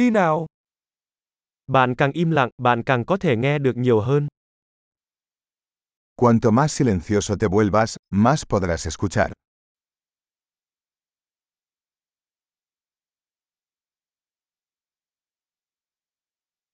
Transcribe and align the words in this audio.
đi 0.00 0.10
nào. 0.10 0.46
Bạn 1.66 1.94
càng 1.94 2.12
im 2.12 2.30
lặng, 2.30 2.50
bạn 2.58 2.82
càng 2.82 3.04
có 3.04 3.16
thể 3.16 3.36
nghe 3.36 3.58
được 3.58 3.76
nhiều 3.76 4.00
hơn. 4.00 4.28
Cuanto 6.16 6.50
más 6.50 6.72
silencioso 6.72 7.34
te 7.40 7.46
vuelvas, 7.46 7.96
más 8.10 8.44
podrás 8.48 8.86
escuchar. 8.86 9.32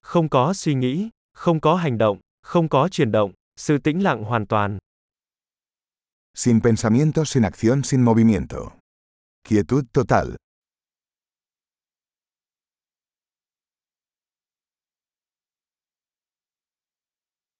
Không 0.00 0.28
có 0.28 0.54
suy 0.54 0.74
nghĩ, 0.74 1.10
không 1.32 1.60
có 1.60 1.74
hành 1.74 1.98
động, 1.98 2.20
không 2.42 2.68
có 2.68 2.88
chuyển 2.88 3.12
động, 3.12 3.32
sự 3.56 3.78
tĩnh 3.78 4.02
lặng 4.02 4.24
hoàn 4.24 4.46
toàn. 4.46 4.78
Sin 6.34 6.60
pensamiento, 6.60 7.24
sin 7.24 7.42
acción, 7.42 7.82
sin 7.82 8.02
movimiento. 8.02 8.72
Quietud 9.48 9.84
total. 9.92 10.36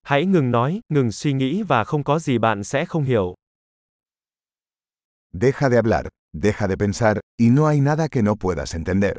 Hãy 0.06 0.26
ngừng 0.26 0.50
nói, 0.50 0.80
ngừng 0.88 1.12
suy 1.12 1.32
nghĩ 1.32 1.62
và 1.62 1.84
không 1.84 2.04
có 2.04 2.18
gì 2.18 2.38
bạn 2.38 2.64
sẽ 2.64 2.84
không 2.84 3.02
hiểu. 3.04 3.34
Deja 5.32 5.70
de 5.70 5.76
hablar, 5.76 6.06
deja 6.32 6.68
de 6.68 6.76
pensar, 6.76 7.16
y 7.36 7.50
no 7.50 7.66
hay 7.66 7.80
nada 7.80 8.08
que 8.08 8.22
no 8.22 8.34
puedas 8.34 8.74
entender. 8.74 9.12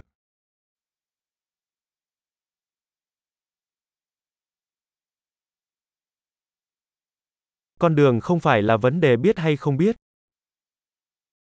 Con 7.80 7.96
đường 7.96 8.20
không 8.20 8.40
phải 8.40 8.62
là 8.62 8.78
vấn 8.78 9.00
đề 9.00 9.18
biết 9.18 9.38
hay 9.40 9.58
không 9.58 9.78
biết. 9.78 9.96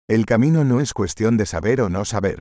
El 0.08 0.22
camino 0.28 0.64
no 0.64 0.80
es 0.80 0.94
cuestión 0.94 1.38
de 1.38 1.46
saber 1.46 1.80
o 1.80 1.90
no 1.90 2.04
saber. 2.04 2.38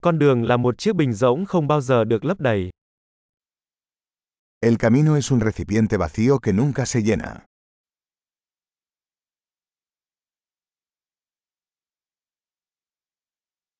Con 0.00 0.18
đường 0.18 0.44
là 0.44 0.56
một 0.56 0.78
chiếc 0.78 0.96
bình 0.96 1.12
rỗng 1.12 1.46
không 1.46 1.68
bao 1.68 1.80
giờ 1.80 2.04
được 2.04 2.24
lấp 2.24 2.40
đầy. 2.40 2.70
El 4.60 4.74
camino 4.78 5.16
es 5.16 5.32
un 5.32 5.40
recipiente 5.40 5.96
vacío 5.96 6.38
que 6.38 6.52
nunca 6.52 6.84
se 6.86 7.00
llena. 7.00 7.46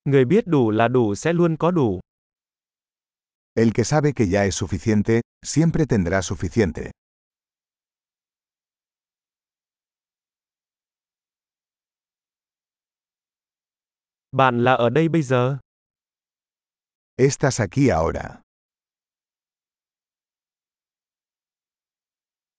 Người 0.04 0.24
biết 0.24 0.46
đủ 0.46 0.70
là 0.70 0.88
đủ 0.88 1.14
sẽ 1.14 1.32
luôn 1.32 1.56
có 1.56 1.70
đủ. 1.70 2.00
El 3.54 3.72
que 3.74 3.84
sabe 3.84 4.12
que 4.12 4.26
ya 4.32 4.44
es 4.44 4.54
suficiente, 4.54 5.20
siempre 5.46 5.86
tendrá 5.86 6.22
suficiente. 6.22 6.90
Bạn 14.32 14.64
là 14.64 14.74
ở 14.74 14.90
đây 14.90 15.08
bây 15.08 15.22
giờ. 15.22 15.58
Estás 17.20 17.60
aquí 17.60 17.90
ahora. 17.90 18.40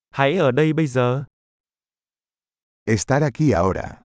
Hãy 0.10 0.38
ở 0.38 0.52
đây 0.52 0.74
bây 0.74 0.88
giờ. 0.88 1.26
Estar 2.86 3.24
aquí 3.24 3.52
ahora. 3.52 4.02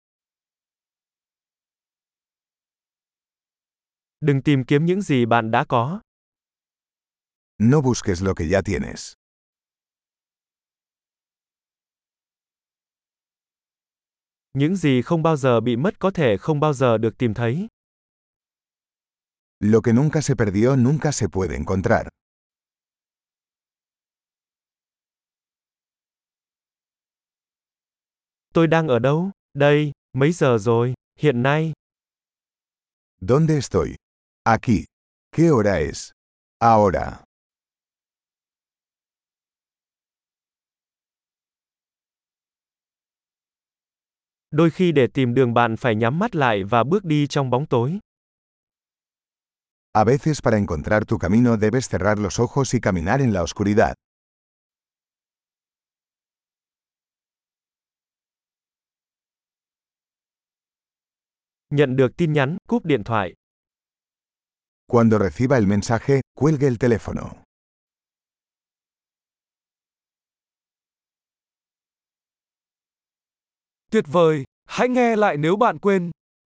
Đừng 4.20 4.42
tìm 4.42 4.64
kiếm 4.64 4.84
những 4.84 5.02
gì 5.02 5.26
bạn 5.26 5.50
đã 5.50 5.64
có. 5.68 6.00
No 7.58 7.80
busques 7.80 8.22
lo 8.22 8.34
que 8.34 8.46
ya 8.52 8.62
tienes. 8.64 9.12
Những 14.52 14.76
gì 14.76 15.02
không 15.02 15.22
bao 15.22 15.36
giờ 15.36 15.60
bị 15.60 15.76
mất 15.76 15.98
có 15.98 16.10
thể 16.10 16.36
không 16.40 16.60
bao 16.60 16.72
giờ 16.72 16.98
được 16.98 17.14
tìm 17.18 17.34
thấy. 17.34 17.68
Lo 19.60 19.80
que 19.80 19.92
nunca 19.92 20.20
se 20.22 20.34
perdió 20.36 20.76
nunca 20.76 21.12
se 21.12 21.28
puede 21.28 21.56
encontrar. 21.56 22.08
Tôi 28.54 28.66
đang 28.66 28.88
ở 28.88 28.98
đâu? 28.98 29.30
Đây, 29.54 29.92
mấy 30.12 30.32
giờ 30.32 30.58
rồi? 30.58 30.94
Hiện 31.18 31.42
nay. 31.42 31.72
¿Dónde 33.20 33.54
estoy? 33.54 33.94
Aquí. 34.44 34.84
¿Qué 35.32 35.50
hora 35.50 35.78
es? 35.78 36.10
Ahora. 36.58 37.24
Đôi 44.50 44.70
khi 44.70 44.92
để 44.92 45.06
tìm 45.06 45.34
đường 45.34 45.54
bạn 45.54 45.76
phải 45.76 45.94
nhắm 45.94 46.18
mắt 46.18 46.34
lại 46.34 46.64
và 46.64 46.84
bước 46.84 47.04
đi 47.04 47.26
trong 47.26 47.50
bóng 47.50 47.66
tối. 47.66 47.98
A 49.96 50.02
veces 50.02 50.42
para 50.42 50.58
encontrar 50.58 51.04
tu 51.04 51.18
camino 51.18 51.56
debes 51.56 51.88
cerrar 51.88 52.18
los 52.18 52.40
ojos 52.40 52.74
y 52.74 52.80
caminar 52.80 53.20
en 53.20 53.32
la 53.32 53.42
oscuridad. 53.42 53.94
Nhận 61.70 61.96
được 61.96 62.16
tin 62.16 62.32
nhắn, 62.32 62.56
cúp 62.68 62.84
điện 62.84 63.04
thoại. 63.04 63.34
Cuando 64.88 65.18
reciba 65.18 65.58
el 65.58 65.66
mensaje, 65.66 66.20
cuelgue 66.34 66.66
el 66.66 66.78
teléfono. 66.78 67.44
Tuyệt 73.90 74.04
vời, 74.08 74.44
hãy 74.66 74.88
nghe 74.88 75.16
lại 75.16 75.36
nếu 75.36 75.56
bạn 75.56 75.78
quên. 75.78 76.10